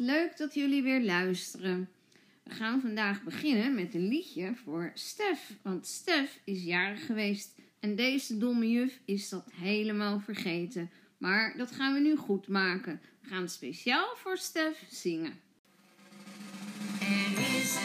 leuk 0.00 0.36
dat 0.36 0.54
jullie 0.54 0.82
weer 0.82 1.02
luisteren. 1.02 1.88
We 2.42 2.54
gaan 2.54 2.80
vandaag 2.80 3.22
beginnen 3.22 3.74
met 3.74 3.94
een 3.94 4.08
liedje 4.08 4.54
voor 4.64 4.90
Stef, 4.94 5.56
want 5.62 5.86
Stef 5.86 6.40
is 6.44 6.62
jarig 6.62 7.06
geweest 7.06 7.58
en 7.80 7.96
deze 7.96 8.38
domme 8.38 8.70
juf 8.70 9.00
is 9.04 9.28
dat 9.28 9.50
helemaal 9.54 10.20
vergeten. 10.20 10.90
Maar 11.18 11.56
dat 11.56 11.70
gaan 11.70 11.94
we 11.94 12.00
nu 12.00 12.16
goed 12.16 12.48
maken. 12.48 13.00
We 13.22 13.28
gaan 13.28 13.48
speciaal 13.48 14.16
voor 14.16 14.38
Stef 14.38 14.84
zingen. 14.90 15.40
Er 17.00 17.56
is 17.60 17.78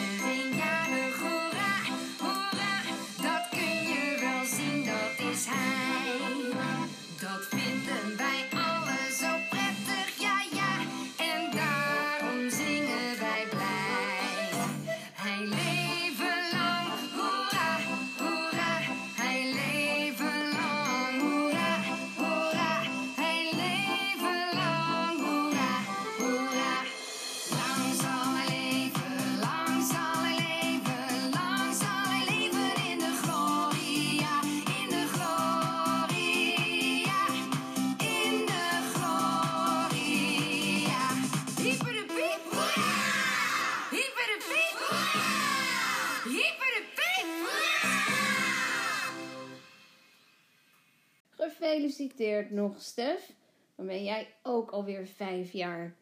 Gefeliciteerd 51.96 52.52
nog, 52.52 52.82
Stef. 52.82 53.34
Dan 53.76 53.86
ben 53.86 54.04
jij 54.04 54.36
ook 54.44 54.72
alweer 54.72 55.08
vijf 55.08 55.52
jaar. 55.52 55.96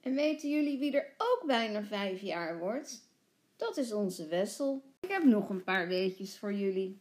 En 0.00 0.14
weten 0.14 0.50
jullie 0.50 0.78
wie 0.78 0.96
er 0.96 1.14
ook 1.18 1.42
bijna 1.46 1.82
vijf 1.82 2.20
jaar 2.20 2.58
wordt? 2.58 3.08
Dat 3.56 3.76
is 3.76 3.92
onze 3.92 4.26
Wessel. 4.26 4.82
Ik 5.00 5.10
heb 5.10 5.24
nog 5.24 5.48
een 5.48 5.64
paar 5.64 5.88
weetjes 5.88 6.38
voor 6.38 6.52
jullie. 6.52 7.00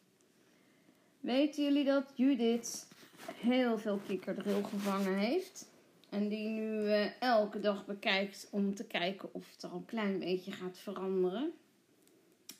Weten 1.19 1.63
jullie 1.63 1.83
dat 1.83 2.11
Judith 2.15 2.87
heel 3.35 3.77
veel 3.77 3.99
kikkerdril 4.07 4.63
gevangen 4.63 5.17
heeft? 5.17 5.69
En 6.09 6.27
die 6.27 6.49
nu 6.49 6.89
eh, 6.89 7.21
elke 7.21 7.59
dag 7.59 7.85
bekijkt 7.85 8.47
om 8.51 8.75
te 8.75 8.85
kijken 8.85 9.33
of 9.33 9.51
het 9.51 9.71
al 9.71 9.77
een 9.77 9.85
klein 9.85 10.19
beetje 10.19 10.51
gaat 10.51 10.77
veranderen. 10.77 11.53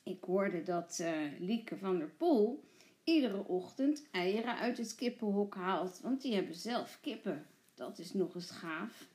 Ik 0.04 0.24
hoorde 0.24 0.64
dat 0.64 1.00
eh, 1.02 1.14
Lieke 1.40 1.78
van 1.78 1.98
der 1.98 2.12
Poel 2.18 2.64
iedere 3.08 3.48
ochtend 3.48 4.08
eieren 4.12 4.58
uit 4.58 4.78
het 4.78 4.96
kippenhok 4.96 5.56
haalt, 5.56 6.00
want 6.02 6.22
die 6.22 6.34
hebben 6.36 6.56
zelf 6.56 7.00
kippen. 7.02 7.46
Dat 7.76 8.00
is 8.00 8.14
nog 8.14 8.36
eens 8.36 8.52
gaaf. 8.52 9.08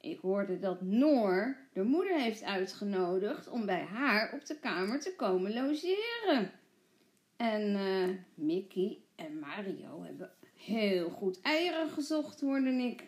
Ik 0.00 0.18
hoorde 0.18 0.58
dat 0.58 0.80
Noor 0.80 1.56
de 1.72 1.82
moeder 1.82 2.18
heeft 2.20 2.42
uitgenodigd 2.42 3.48
om 3.48 3.66
bij 3.66 3.82
haar 3.82 4.32
op 4.32 4.46
de 4.46 4.58
kamer 4.58 5.00
te 5.00 5.14
komen 5.16 5.52
logeren. 5.52 6.50
En 7.36 7.76
eh, 7.76 8.08
Mickey 8.34 8.98
en 9.14 9.38
Mario 9.38 10.02
hebben 10.02 10.32
heel 10.56 11.10
goed 11.10 11.40
eieren 11.40 11.88
gezocht, 11.88 12.40
hoorde 12.40 12.70
ik. 12.70 13.04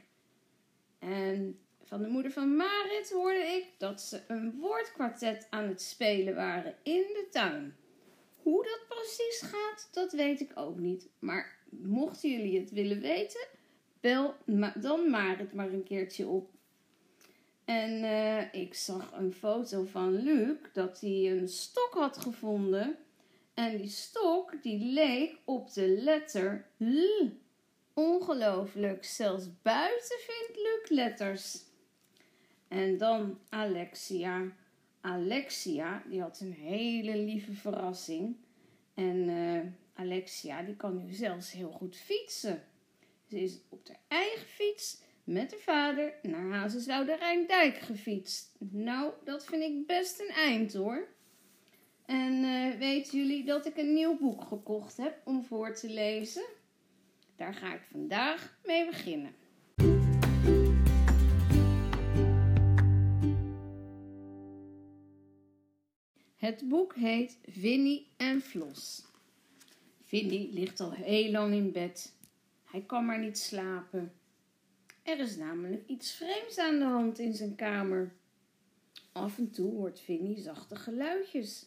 En 0.98 1.58
van 1.82 2.02
de 2.02 2.08
moeder 2.08 2.32
van 2.32 2.56
Marit 2.56 3.10
hoorde 3.10 3.44
ik 3.44 3.66
dat 3.78 4.00
ze 4.00 4.22
een 4.28 4.58
woordkwartet 4.60 5.46
aan 5.50 5.68
het 5.68 5.82
spelen 5.82 6.34
waren 6.34 6.74
in 6.82 7.02
de 7.02 7.26
tuin. 7.30 7.76
Hoe 8.42 8.64
dat 8.64 8.80
precies 8.88 9.40
gaat, 9.40 9.88
dat 9.92 10.12
weet 10.12 10.40
ik 10.40 10.50
ook 10.54 10.78
niet. 10.78 11.08
Maar 11.18 11.58
mochten 11.70 12.30
jullie 12.30 12.60
het 12.60 12.70
willen 12.70 13.00
weten, 13.00 13.46
bel 14.00 14.34
dan 14.74 15.10
Marit 15.10 15.52
maar 15.52 15.72
een 15.72 15.84
keertje 15.84 16.26
op. 16.26 16.50
En 17.64 18.02
eh, 18.02 18.60
ik 18.62 18.74
zag 18.74 19.12
een 19.12 19.32
foto 19.32 19.84
van 19.84 20.22
Luc 20.22 20.56
dat 20.72 21.00
hij 21.00 21.30
een 21.30 21.48
stok 21.48 21.94
had 21.94 22.18
gevonden. 22.18 22.96
En 23.54 23.76
die 23.76 23.88
stok 23.88 24.62
die 24.62 24.84
leek 24.84 25.36
op 25.44 25.72
de 25.72 25.88
letter 25.88 26.66
L. 26.78 27.28
Ongelooflijk, 27.94 29.04
zelfs 29.04 29.46
buiten 29.62 30.18
vindt 30.18 30.60
Luc 30.60 30.88
letters. 30.88 31.58
En 32.68 32.98
dan 32.98 33.38
Alexia. 33.48 34.52
Alexia, 35.02 36.02
die 36.08 36.20
had 36.20 36.40
een 36.40 36.52
hele 36.52 37.16
lieve 37.16 37.52
verrassing. 37.52 38.36
En 38.94 39.28
eh, 39.28 39.60
Alexia, 40.02 40.62
die 40.62 40.76
kan 40.76 40.96
nu 40.96 41.12
zelfs 41.12 41.52
heel 41.52 41.70
goed 41.70 41.96
fietsen. 41.96 42.62
Ze 43.28 43.40
is 43.40 43.60
op 43.68 43.88
haar 43.88 44.00
eigen 44.08 44.46
fiets 44.46 45.00
met 45.24 45.50
haar 45.50 45.60
vader 45.60 46.14
naar 46.22 46.50
Hazenswoude 46.50 47.14
Rijndijk 47.14 47.78
gefietst. 47.78 48.54
Nou, 48.58 49.12
dat 49.24 49.44
vind 49.44 49.62
ik 49.62 49.86
best 49.86 50.20
een 50.20 50.34
eind 50.34 50.72
hoor. 50.72 51.08
En 52.06 52.44
eh, 52.44 52.78
weten 52.78 53.18
jullie 53.18 53.44
dat 53.44 53.66
ik 53.66 53.76
een 53.76 53.94
nieuw 53.94 54.18
boek 54.18 54.44
gekocht 54.44 54.96
heb 54.96 55.20
om 55.24 55.44
voor 55.44 55.74
te 55.74 55.88
lezen? 55.88 56.44
Daar 57.36 57.54
ga 57.54 57.74
ik 57.74 57.82
vandaag 57.90 58.58
mee 58.64 58.86
beginnen. 58.86 59.34
Het 66.42 66.68
boek 66.68 66.94
heet 66.94 67.38
Vinnie 67.48 68.06
en 68.16 68.40
Flos. 68.40 69.04
Vinnie 70.04 70.52
ligt 70.52 70.80
al 70.80 70.92
heel 70.92 71.30
lang 71.30 71.54
in 71.54 71.72
bed. 71.72 72.14
Hij 72.64 72.80
kan 72.80 73.04
maar 73.04 73.18
niet 73.18 73.38
slapen. 73.38 74.12
Er 75.02 75.18
is 75.18 75.36
namelijk 75.36 75.88
iets 75.88 76.12
vreemds 76.12 76.58
aan 76.58 76.78
de 76.78 76.84
hand 76.84 77.18
in 77.18 77.34
zijn 77.34 77.54
kamer. 77.54 78.12
Af 79.12 79.38
en 79.38 79.50
toe 79.50 79.74
hoort 79.74 80.00
Vinnie 80.00 80.40
zachte 80.40 80.76
geluidjes. 80.76 81.66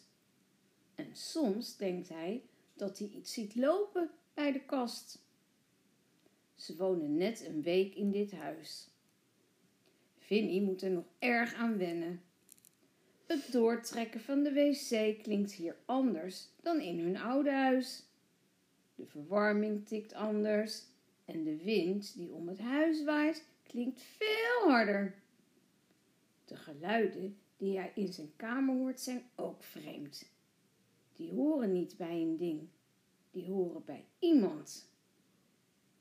En 0.94 1.16
soms 1.16 1.76
denkt 1.76 2.08
hij 2.08 2.42
dat 2.74 2.98
hij 2.98 3.08
iets 3.08 3.32
ziet 3.32 3.54
lopen 3.54 4.10
bij 4.34 4.52
de 4.52 4.64
kast. 4.64 5.22
Ze 6.54 6.76
wonen 6.76 7.16
net 7.16 7.46
een 7.46 7.62
week 7.62 7.94
in 7.94 8.10
dit 8.10 8.32
huis. 8.32 8.88
Vinnie 10.18 10.62
moet 10.62 10.82
er 10.82 10.90
nog 10.90 11.06
erg 11.18 11.54
aan 11.54 11.78
wennen. 11.78 12.25
Het 13.26 13.52
doortrekken 13.52 14.20
van 14.20 14.42
de 14.42 14.52
wc 14.52 15.22
klinkt 15.22 15.52
hier 15.52 15.76
anders 15.84 16.48
dan 16.62 16.80
in 16.80 16.98
hun 16.98 17.16
oude 17.16 17.50
huis. 17.50 18.04
De 18.94 19.06
verwarming 19.06 19.86
tikt 19.86 20.12
anders 20.12 20.82
en 21.24 21.44
de 21.44 21.56
wind 21.56 22.14
die 22.14 22.32
om 22.32 22.48
het 22.48 22.58
huis 22.58 23.04
waait 23.04 23.48
klinkt 23.62 24.02
veel 24.02 24.70
harder. 24.70 25.14
De 26.44 26.56
geluiden 26.56 27.38
die 27.56 27.78
hij 27.78 27.92
in 27.94 28.12
zijn 28.12 28.32
kamer 28.36 28.74
hoort 28.74 29.00
zijn 29.00 29.22
ook 29.34 29.62
vreemd. 29.62 30.30
Die 31.12 31.32
horen 31.32 31.72
niet 31.72 31.96
bij 31.96 32.20
een 32.22 32.36
ding, 32.36 32.68
die 33.30 33.46
horen 33.46 33.84
bij 33.84 34.04
iemand. 34.18 34.90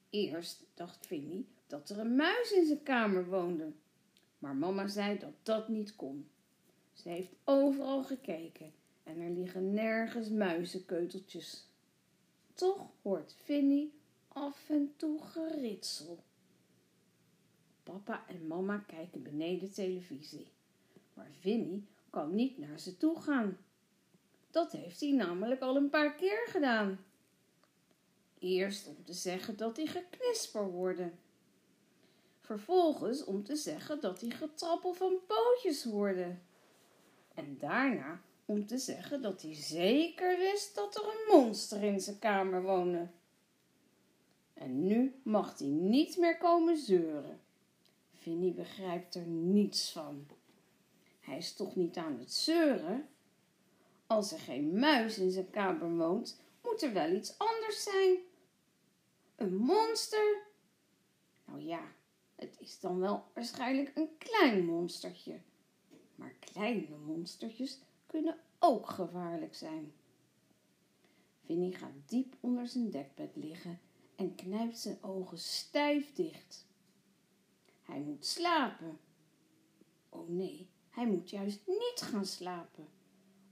Eerst 0.09 0.65
dacht 0.73 1.07
Vinnie 1.07 1.47
dat 1.67 1.89
er 1.89 1.99
een 1.99 2.15
muis 2.15 2.51
in 2.51 2.65
zijn 2.65 2.83
kamer 2.83 3.25
woonde, 3.29 3.71
maar 4.39 4.55
mama 4.55 4.87
zei 4.87 5.19
dat 5.19 5.33
dat 5.43 5.69
niet 5.69 5.95
kon. 5.95 6.29
Ze 6.95 7.09
heeft 7.09 7.35
overal 7.43 8.03
gekeken 8.03 8.73
en 9.03 9.19
er 9.19 9.29
liggen 9.29 9.73
nergens 9.73 10.29
muizenkeuteltjes. 10.29 11.65
Toch 12.53 12.87
hoort 13.01 13.35
Vinnie 13.43 13.93
af 14.27 14.69
en 14.69 14.93
toe 14.95 15.21
geritsel. 15.21 16.23
Papa 17.83 18.23
en 18.27 18.47
mama 18.47 18.77
kijken 18.77 19.23
beneden 19.23 19.71
televisie, 19.71 20.47
maar 21.13 21.31
Vinnie 21.39 21.87
kan 22.09 22.35
niet 22.35 22.57
naar 22.57 22.79
ze 22.79 22.97
toe 22.97 23.21
gaan. 23.21 23.57
Dat 24.51 24.71
heeft 24.71 24.99
hij 24.99 25.11
namelijk 25.11 25.61
al 25.61 25.75
een 25.75 25.89
paar 25.89 26.15
keer 26.15 26.47
gedaan. 26.47 27.05
Eerst 28.39 28.87
om 28.87 29.03
te 29.03 29.13
zeggen 29.13 29.57
dat 29.57 29.77
hij 29.77 29.85
geknisper 29.85 30.63
hoorde. 30.63 31.11
Vervolgens 32.39 33.23
om 33.23 33.43
te 33.43 33.55
zeggen 33.55 34.01
dat 34.01 34.21
hij 34.21 34.29
getrappel 34.29 34.93
van 34.93 35.17
pootjes 35.27 35.83
hoorde. 35.83 36.35
En 37.35 37.57
daarna 37.59 38.21
om 38.45 38.65
te 38.65 38.77
zeggen 38.77 39.21
dat 39.21 39.41
hij 39.41 39.53
zeker 39.53 40.37
wist 40.37 40.75
dat 40.75 40.95
er 40.95 41.03
een 41.03 41.37
monster 41.39 41.83
in 41.83 41.99
zijn 41.99 42.19
kamer 42.19 42.61
woonde. 42.61 43.07
En 44.53 44.87
nu 44.87 45.15
mag 45.23 45.57
hij 45.59 45.67
niet 45.67 46.17
meer 46.17 46.37
komen 46.37 46.77
zeuren. 46.77 47.39
Vinnie 48.13 48.53
begrijpt 48.53 49.15
er 49.15 49.25
niets 49.27 49.91
van. 49.91 50.27
Hij 51.19 51.37
is 51.37 51.53
toch 51.53 51.75
niet 51.75 51.97
aan 51.97 52.19
het 52.19 52.33
zeuren? 52.33 53.07
Als 54.07 54.31
er 54.31 54.39
geen 54.39 54.79
muis 54.79 55.17
in 55.17 55.31
zijn 55.31 55.49
kamer 55.49 55.95
woont, 55.95 56.39
moet 56.63 56.81
er 56.81 56.93
wel 56.93 57.11
iets 57.11 57.37
anders 57.37 57.83
zijn. 57.83 58.17
Een 59.35 59.55
monster? 59.55 60.43
Nou 61.45 61.61
ja, 61.61 61.81
Het 62.35 62.55
is 62.59 62.79
dan 62.79 62.99
wel 62.99 63.23
waarschijnlijk 63.33 63.91
een 63.95 64.17
klein 64.17 64.65
monstertje. 64.65 65.39
Maar 66.15 66.35
kleine 66.39 66.97
monstertjes 66.97 67.79
kunnen 68.05 68.39
ook 68.59 68.89
gevaarlijk 68.89 69.55
zijn. 69.55 69.93
Vinnie 71.45 71.75
gaat 71.75 71.93
diep 72.05 72.35
onder 72.39 72.67
zijn 72.67 72.89
dekbed 72.89 73.35
liggen 73.35 73.79
en 74.15 74.35
knijpt 74.35 74.79
zijn 74.79 75.03
ogen 75.03 75.39
stijf 75.39 76.13
dicht. 76.13 76.67
Hij 77.83 77.99
moet 77.99 78.25
slapen. 78.25 78.99
Oh 80.09 80.29
nee, 80.29 80.69
hij 80.89 81.07
moet 81.07 81.29
juist 81.29 81.67
niet 81.67 82.01
gaan 82.01 82.25
slapen. 82.25 82.87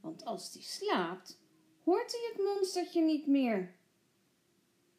Want 0.02 0.26
als 0.26 0.54
hij 0.54 0.62
slaapt, 0.62 1.40
hoort 1.84 2.12
hij 2.12 2.30
het 2.34 2.44
monstertje 2.46 3.02
niet 3.02 3.28
meer. 3.28 3.76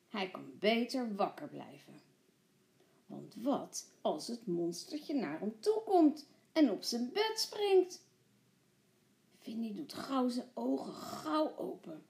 Hij 0.09 0.31
kan 0.31 0.59
beter 0.59 1.15
wakker 1.15 1.49
blijven. 1.49 2.01
Want 3.07 3.35
wat 3.35 3.91
als 4.01 4.27
het 4.27 4.47
monstertje 4.47 5.15
naar 5.15 5.41
hem 5.41 5.61
toe 5.61 5.83
komt 5.85 6.27
en 6.55 6.71
op 6.71 6.83
zijn 6.83 7.13
bed 7.13 7.33
springt? 7.35 8.05
Vinnie 9.39 9.75
doet 9.75 9.93
gauw 9.93 10.29
zijn 10.29 10.51
ogen 10.55 10.93
gauw 10.93 11.57
open. 11.57 12.07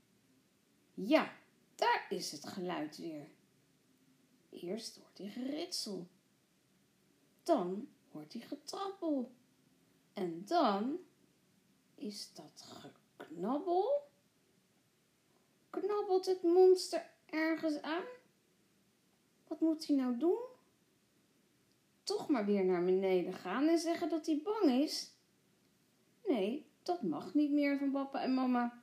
Ja, 0.95 1.37
daar 1.75 2.07
is 2.09 2.33
het 2.33 2.47
geluid 2.47 2.97
weer. 2.97 3.29
Eerst 4.51 4.97
hoort 4.97 5.19
hij 5.19 5.29
geritsel. 5.29 6.09
Dan 7.43 7.89
hoort 8.11 8.33
hij 8.33 8.43
getrappel. 8.43 9.33
En 10.13 10.45
dan 10.45 10.99
is 11.95 12.33
dat 12.33 12.65
geknabbel. 13.17 14.03
Knabbelt 15.71 16.27
het 16.27 16.43
monster 16.43 17.11
ergens 17.27 17.83
aan? 17.83 18.05
Wat 19.47 19.61
moet 19.61 19.87
hij 19.87 19.97
nou 19.97 20.19
doen? 20.19 20.39
Toch 22.05 22.29
maar 22.29 22.47
weer 22.47 22.65
naar 22.65 22.85
beneden 22.85 23.33
gaan 23.33 23.69
en 23.69 23.79
zeggen 23.79 24.09
dat 24.09 24.27
hij 24.27 24.41
bang 24.45 24.83
is? 24.83 25.11
Nee, 26.27 26.67
dat 26.83 27.03
mag 27.03 27.35
niet 27.35 27.51
meer 27.51 27.79
van 27.79 27.91
papa 27.91 28.23
en 28.23 28.35
mama. 28.35 28.83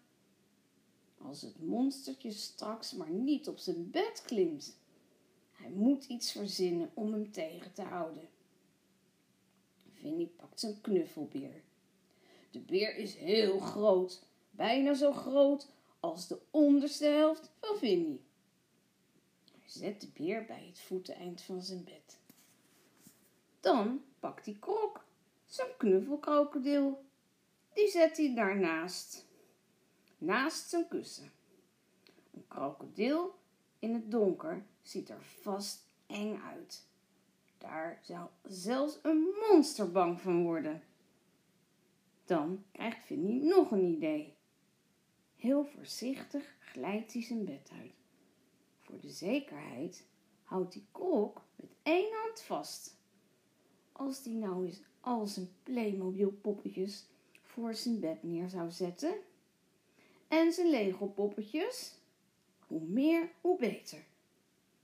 Als 1.18 1.42
het 1.42 1.62
monstertje 1.62 2.32
straks 2.32 2.94
maar 2.94 3.10
niet 3.10 3.48
op 3.48 3.58
zijn 3.58 3.90
bed 3.92 4.24
klimt. 4.26 4.80
Hij 5.52 5.70
moet 5.70 6.06
iets 6.06 6.32
verzinnen 6.32 6.92
om 6.94 7.14
hem 7.14 7.32
tegen 7.32 7.74
te 7.74 7.82
houden. 7.82 8.30
Vinnie 9.94 10.28
pakt 10.28 10.60
zijn 10.60 10.82
knuffelbeer. 10.82 11.64
De 12.52 12.60
beer 12.60 12.96
is 12.96 13.16
heel 13.16 13.60
groot, 13.60 14.24
bijna 14.50 14.94
zo 14.94 15.12
groot 15.12 15.68
als 16.00 16.28
de 16.28 16.40
onderste 16.52 17.06
helft 17.06 17.52
van 17.60 17.78
Vinnie. 17.78 18.22
Hij 19.52 19.70
zet 19.70 20.02
de 20.02 20.08
beer 20.14 20.46
bij 20.46 20.66
het 20.68 20.80
voeteneind 20.80 21.42
van 21.42 21.62
zijn 21.62 21.84
bed. 21.84 22.20
Dan 23.62 24.04
pakt 24.20 24.46
hij 24.46 24.58
Krok, 24.60 25.06
zijn 25.46 25.70
knuffelkrokodil. 25.78 27.06
Die 27.74 27.88
zet 27.88 28.18
hij 28.18 28.36
daarnaast, 28.36 29.28
naast 30.18 30.70
zijn 30.70 30.88
kussen. 30.88 31.32
Een 32.34 32.48
krokodil 32.48 33.40
in 33.80 33.94
het 33.94 34.12
donker 34.12 34.66
ziet 34.82 35.10
er 35.10 35.24
vast 35.24 35.86
eng 36.08 36.42
uit. 36.42 36.88
Daar 37.58 38.00
zou 38.04 38.30
zelfs 38.44 39.00
een 39.02 39.28
monster 39.50 39.92
bang 39.92 40.22
van 40.22 40.44
worden. 40.44 40.84
Dan 42.26 42.64
krijgt 42.72 43.06
Vinnie 43.06 43.44
nog 43.44 43.72
een 43.72 43.86
idee. 43.86 44.36
Heel 45.36 45.66
voorzichtig 45.66 46.56
glijdt 46.60 47.14
hij 47.14 47.22
zijn 47.22 47.46
bed 47.46 47.72
uit. 47.80 47.94
Voor 48.80 49.00
de 49.00 49.10
zekerheid 49.10 50.06
houdt 50.44 50.74
hij 50.74 50.86
Krok 50.92 51.42
met 51.56 51.70
één 51.84 52.14
hand 52.14 52.42
vast. 52.42 53.00
Als 54.06 54.24
die 54.24 54.36
nou 54.36 54.66
eens 54.66 54.82
al 55.00 55.26
zijn 55.26 55.50
Playmobil 55.64 56.32
poppetjes 56.42 57.06
voor 57.42 57.74
zijn 57.74 58.00
bed 58.00 58.24
neer 58.24 58.50
zou 58.50 58.72
zetten 58.72 59.14
en 60.28 60.52
zijn 60.54 60.70
Lego 60.70 61.06
poppetjes, 61.06 61.96
hoe 62.68 62.82
meer 62.82 63.30
hoe 63.42 63.58
beter. 63.58 64.04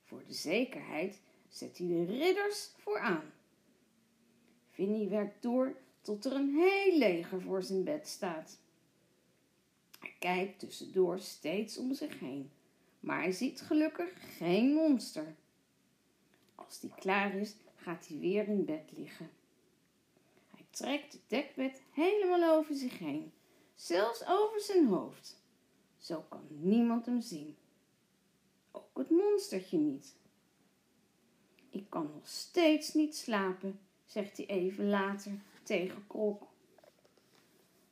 Voor 0.04 0.24
de 0.28 0.34
zekerheid 0.34 1.22
zet 1.50 1.78
hij 1.78 1.88
de 1.88 2.04
ridders 2.06 2.70
vooraan. 2.78 3.34
Vinnie 4.70 5.08
werkt 5.08 5.42
door 5.42 5.76
tot 6.02 6.26
er 6.26 6.32
een 6.32 6.56
heel 6.56 6.98
leger 6.98 7.42
voor 7.42 7.64
zijn 7.64 7.84
bed 7.84 8.08
staat. 8.08 8.60
Hij 10.00 10.14
kijkt 10.20 10.60
tussendoor 10.60 11.20
steeds 11.20 11.78
om 11.78 11.94
zich 11.94 12.20
heen, 12.20 12.52
maar 13.00 13.22
hij 13.22 13.32
ziet 13.32 13.62
gelukkig 13.62 14.38
geen 14.38 14.74
monster. 14.74 15.36
Als 16.56 16.80
die 16.80 16.94
klaar 16.96 17.36
is, 17.36 17.56
gaat 17.88 18.08
hij 18.08 18.20
weer 18.20 18.48
in 18.48 18.66
bed 18.66 18.92
liggen. 18.92 19.30
Hij 20.48 20.66
trekt 20.70 21.14
het 21.14 21.22
dekbed 21.28 21.82
helemaal 21.92 22.58
over 22.58 22.76
zich 22.76 22.98
heen, 22.98 23.34
zelfs 23.76 24.26
over 24.28 24.62
zijn 24.62 24.88
hoofd. 24.88 25.40
Zo 25.98 26.26
kan 26.30 26.48
niemand 26.50 27.06
hem 27.06 27.22
zien. 27.22 27.58
Ook 28.72 28.98
het 28.98 29.10
monstertje 29.10 29.78
niet. 29.78 30.16
Ik 31.70 31.90
kan 31.90 32.12
nog 32.14 32.28
steeds 32.28 32.94
niet 32.94 33.16
slapen, 33.16 33.80
zegt 34.06 34.38
hij 34.38 34.46
even 34.46 34.90
later 34.90 35.32
tegen 35.64 36.08
Krok. 36.08 36.48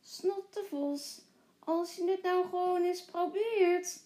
Snottevos, 0.02 1.22
als 1.60 1.96
je 1.96 2.12
het 2.12 2.22
nou 2.22 2.46
gewoon 2.50 2.84
eens 2.84 3.06
probeert, 3.06 4.00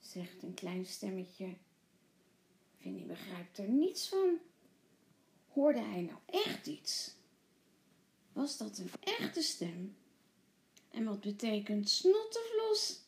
zegt 0.00 0.42
een 0.42 0.54
klein 0.54 0.86
stemmetje. 0.86 1.54
Vinnie 2.76 3.04
begrijpt 3.04 3.58
er 3.58 3.68
niets 3.68 4.08
van. 4.08 4.38
Hoorde 5.54 5.80
hij 5.80 6.02
nou 6.02 6.18
echt 6.26 6.66
iets? 6.66 7.14
Was 8.32 8.56
dat 8.56 8.78
een 8.78 8.90
echte 9.00 9.42
stem? 9.42 9.96
En 10.90 11.04
wat 11.04 11.20
betekent 11.20 11.88
snottevlos? 11.88 13.00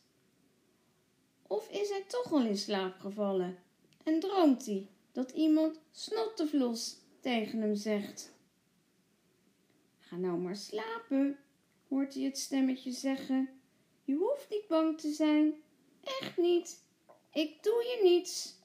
Of 1.47 1.69
is 1.69 1.89
hij 1.89 2.03
toch 2.07 2.31
al 2.31 2.45
in 2.45 2.57
slaap 2.57 2.99
gevallen 2.99 3.57
en 4.03 4.19
droomt 4.19 4.65
hij 4.65 4.89
dat 5.11 5.31
iemand 5.31 5.79
snottevlos 5.91 6.95
tegen 7.19 7.61
hem 7.61 7.75
zegt? 7.75 8.33
Ga 9.99 10.15
nou 10.15 10.37
maar 10.37 10.55
slapen, 10.55 11.39
hoort 11.87 12.13
hij 12.13 12.23
het 12.23 12.37
stemmetje 12.37 12.91
zeggen. 12.91 13.49
Je 14.03 14.15
hoeft 14.15 14.49
niet 14.49 14.67
bang 14.67 14.99
te 14.99 15.11
zijn, 15.11 15.53
echt 16.03 16.37
niet. 16.37 16.79
Ik 17.31 17.63
doe 17.63 17.83
je 17.83 17.99
niets. 18.03 18.55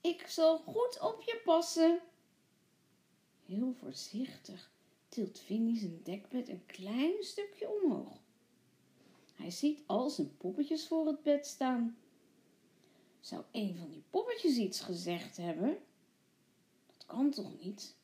Ik 0.00 0.26
zal 0.26 0.58
goed 0.58 1.00
op 1.00 1.22
je 1.22 1.40
passen. 1.44 2.00
Heel 3.48 3.74
voorzichtig 3.80 4.70
tilt 5.08 5.38
Vinnie 5.38 5.78
zijn 5.78 6.00
dekbed 6.02 6.48
een 6.48 6.66
klein 6.66 7.12
stukje 7.20 7.68
omhoog. 7.70 8.20
Hij 9.34 9.50
ziet 9.50 9.82
al 9.86 10.10
zijn 10.10 10.36
poppetjes 10.36 10.86
voor 10.86 11.06
het 11.06 11.22
bed 11.22 11.46
staan. 11.46 11.96
Zou 13.20 13.44
een 13.52 13.76
van 13.76 13.90
die 13.90 14.02
poppetjes 14.10 14.56
iets 14.56 14.80
gezegd 14.80 15.36
hebben? 15.36 15.78
Dat 16.86 17.06
kan 17.06 17.30
toch 17.30 17.62
niet? 17.62 17.96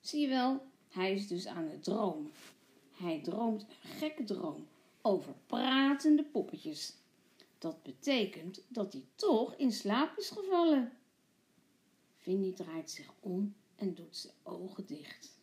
Zie 0.00 0.20
je 0.20 0.28
wel, 0.28 0.66
hij 0.88 1.12
is 1.12 1.28
dus 1.28 1.46
aan 1.46 1.68
het 1.68 1.84
dromen. 1.84 2.32
Hij 2.92 3.20
droomt 3.22 3.62
een 3.62 3.90
gekke 3.90 4.24
droom 4.24 4.66
over 5.02 5.34
pratende 5.46 6.24
poppetjes. 6.24 6.94
Dat 7.58 7.82
betekent 7.82 8.62
dat 8.68 8.92
hij 8.92 9.04
toch 9.14 9.54
in 9.54 9.72
slaap 9.72 10.18
is 10.18 10.30
gevallen. 10.30 10.92
Vinnie 12.16 12.52
draait 12.52 12.90
zich 12.90 13.12
om 13.20 13.54
en 13.78 13.94
doet 13.94 14.16
zijn 14.16 14.34
ogen 14.42 14.86
dicht. 14.86 15.38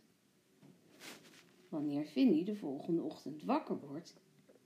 Wanneer 1.70 2.06
Vinnie 2.06 2.44
de 2.44 2.56
volgende 2.56 3.02
ochtend 3.02 3.44
wakker 3.44 3.80
wordt, 3.80 4.14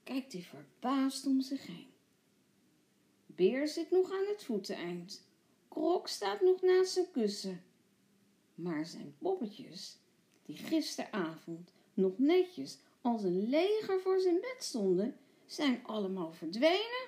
kijkt 0.04 0.34
hij 0.34 0.42
verbaasd 0.42 1.26
om 1.26 1.42
zich 1.42 1.68
heen. 1.68 1.88
Beer 3.26 3.68
zit 3.68 3.92
nog 3.92 4.12
aan 4.12 4.26
het 4.28 4.44
voeteneind. 4.44 5.28
Krok 5.68 6.08
staat 6.08 6.42
nog 6.42 6.62
naast 6.62 6.92
zijn 6.92 7.12
kussen. 7.12 7.64
Maar 8.56 8.86
zijn 8.86 9.16
poppetjes, 9.18 9.98
die 10.46 10.58
gisteravond 10.58 11.72
nog 11.94 12.18
netjes 12.18 12.78
als 13.02 13.24
een 13.24 13.50
leger 13.50 14.02
voor 14.02 14.20
zijn 14.20 14.40
bed 14.42 14.64
stonden, 14.64 15.18
zijn 15.46 15.86
allemaal 15.86 16.32
verdwenen. 16.32 17.08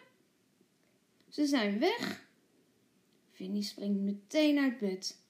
Ze 1.29 1.45
zijn 1.45 1.79
weg. 1.79 2.27
Vinnie 3.31 3.63
springt 3.63 4.01
meteen 4.01 4.57
uit 4.57 4.79
bed. 4.79 5.20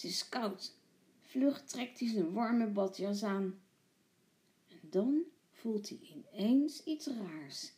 Het 0.00 0.10
is 0.10 0.28
koud. 0.28 0.74
Vlug 1.20 1.64
trekt 1.64 2.00
hij 2.00 2.08
zijn 2.08 2.32
warme 2.32 2.66
badjas 2.66 3.22
aan. 3.22 3.62
En 4.68 4.80
dan 4.82 5.22
voelt 5.52 5.88
hij 5.88 5.98
ineens 5.98 6.84
iets 6.84 7.06
raars. 7.06 7.72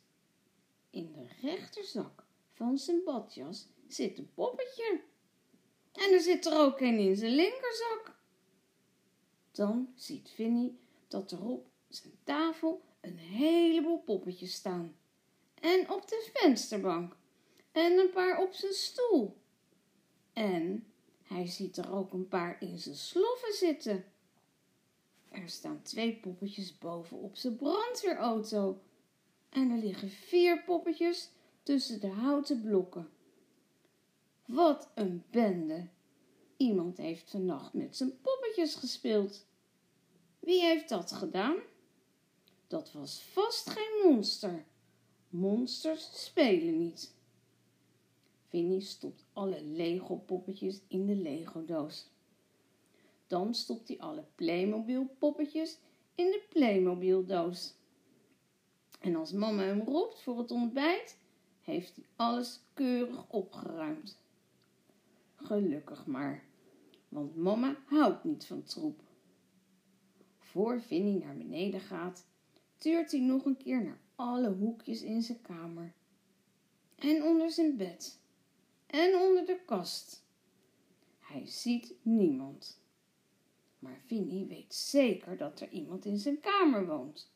In 0.90 1.12
de 1.12 1.26
rechterzak 1.40 2.24
van 2.52 2.78
zijn 2.78 3.00
badjas 3.04 3.68
zit 3.88 4.18
een 4.18 4.30
poppetje. 4.34 5.00
En 5.92 6.12
er 6.12 6.20
zit 6.20 6.46
er 6.46 6.60
ook 6.60 6.80
een 6.80 6.98
in 6.98 7.16
zijn 7.16 7.34
linkerzak. 7.34 8.16
Dan 9.50 9.92
ziet 9.96 10.30
Vinnie 10.30 10.78
dat 11.08 11.30
er 11.30 11.44
op 11.44 11.66
zijn 11.88 12.18
tafel 12.24 12.82
een 13.00 13.18
heleboel 13.18 13.98
poppetjes 13.98 14.52
staan. 14.52 14.96
En 15.54 15.90
op 15.90 16.08
de 16.08 16.30
vensterbank. 16.32 17.16
En 17.72 17.98
een 17.98 18.10
paar 18.10 18.42
op 18.42 18.52
zijn 18.52 18.72
stoel. 18.72 19.36
En 20.32 20.91
Hij 21.32 21.46
ziet 21.46 21.76
er 21.76 21.92
ook 21.92 22.12
een 22.12 22.28
paar 22.28 22.56
in 22.60 22.78
zijn 22.78 22.96
sloffen 22.96 23.52
zitten. 23.52 24.04
Er 25.28 25.48
staan 25.48 25.82
twee 25.82 26.16
poppetjes 26.16 26.78
bovenop 26.78 27.36
zijn 27.36 27.56
brandweerauto. 27.56 28.80
En 29.48 29.70
er 29.70 29.78
liggen 29.78 30.10
vier 30.10 30.62
poppetjes 30.62 31.30
tussen 31.62 32.00
de 32.00 32.08
houten 32.08 32.62
blokken. 32.62 33.10
Wat 34.44 34.90
een 34.94 35.24
bende! 35.30 35.88
Iemand 36.56 36.96
heeft 36.96 37.30
vannacht 37.30 37.72
met 37.72 37.96
zijn 37.96 38.20
poppetjes 38.20 38.74
gespeeld. 38.74 39.46
Wie 40.38 40.60
heeft 40.60 40.88
dat 40.88 41.12
gedaan? 41.12 41.56
Dat 42.66 42.92
was 42.92 43.22
vast 43.22 43.70
geen 43.70 44.10
monster. 44.10 44.64
Monsters 45.28 46.24
spelen 46.24 46.78
niet. 46.78 47.14
Vinnie 48.48 48.80
stopt 48.80 49.21
alle 49.32 49.64
Lego-poppetjes 49.64 50.80
in 50.88 51.06
de 51.06 51.16
Lego-doos. 51.16 52.10
Dan 53.26 53.54
stopt 53.54 53.88
hij 53.88 53.98
alle 53.98 54.24
Playmobil-poppetjes 54.34 55.78
in 56.14 56.26
de 56.26 56.42
Playmobil-doos. 56.48 57.74
En 59.00 59.16
als 59.16 59.32
mama 59.32 59.62
hem 59.62 59.80
roept 59.80 60.20
voor 60.20 60.38
het 60.38 60.50
ontbijt, 60.50 61.18
heeft 61.60 61.96
hij 61.96 62.04
alles 62.16 62.60
keurig 62.72 63.28
opgeruimd. 63.28 64.18
Gelukkig 65.36 66.06
maar, 66.06 66.44
want 67.08 67.36
mama 67.36 67.76
houdt 67.86 68.24
niet 68.24 68.46
van 68.46 68.62
troep. 68.62 69.00
Voor 70.38 70.80
Vinnie 70.80 71.18
naar 71.18 71.36
beneden 71.36 71.80
gaat, 71.80 72.26
tuurt 72.76 73.10
hij 73.10 73.20
nog 73.20 73.44
een 73.44 73.56
keer 73.56 73.82
naar 73.82 74.00
alle 74.14 74.50
hoekjes 74.50 75.02
in 75.02 75.22
zijn 75.22 75.40
kamer. 75.40 75.92
En 76.94 77.22
onder 77.22 77.50
zijn 77.50 77.76
bed. 77.76 78.20
En 78.92 79.14
onder 79.14 79.46
de 79.46 79.58
kast. 79.66 80.22
Hij 81.18 81.46
ziet 81.46 81.94
niemand. 82.02 82.80
Maar 83.78 84.00
Vinnie 84.06 84.46
weet 84.46 84.74
zeker 84.74 85.36
dat 85.36 85.60
er 85.60 85.68
iemand 85.68 86.04
in 86.04 86.18
zijn 86.18 86.40
kamer 86.40 86.86
woont. 86.86 87.30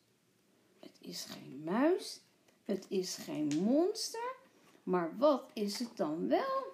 Het 0.79 0.97
is 1.01 1.25
geen 1.25 1.61
muis, 1.63 2.21
het 2.65 2.85
is 2.89 3.15
geen 3.15 3.63
monster, 3.63 4.35
maar 4.83 5.17
wat 5.17 5.49
is 5.53 5.79
het 5.79 5.97
dan 5.97 6.27
wel? 6.27 6.65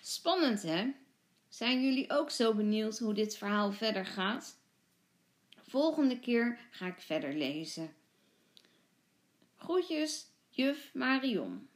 Spannend, 0.00 0.62
hè? 0.62 0.92
Zijn 1.48 1.82
jullie 1.84 2.10
ook 2.10 2.30
zo 2.30 2.54
benieuwd 2.54 2.98
hoe 2.98 3.14
dit 3.14 3.36
verhaal 3.36 3.72
verder 3.72 4.06
gaat? 4.06 4.62
Volgende 5.74 6.18
keer 6.18 6.58
ga 6.70 6.86
ik 6.86 7.00
verder 7.00 7.34
lezen. 7.34 7.94
Groetjes, 9.56 10.26
juf 10.48 10.90
Marion. 10.92 11.68